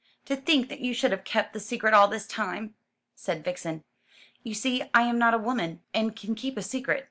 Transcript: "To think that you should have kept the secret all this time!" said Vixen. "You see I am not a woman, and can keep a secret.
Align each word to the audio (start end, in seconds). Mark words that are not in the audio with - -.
"To 0.25 0.35
think 0.35 0.69
that 0.69 0.79
you 0.79 0.95
should 0.95 1.11
have 1.11 1.23
kept 1.23 1.53
the 1.53 1.59
secret 1.59 1.93
all 1.93 2.07
this 2.07 2.25
time!" 2.25 2.73
said 3.13 3.43
Vixen. 3.43 3.83
"You 4.41 4.55
see 4.55 4.81
I 4.95 5.03
am 5.03 5.19
not 5.19 5.35
a 5.35 5.37
woman, 5.37 5.79
and 5.93 6.15
can 6.15 6.33
keep 6.33 6.57
a 6.57 6.63
secret. 6.63 6.99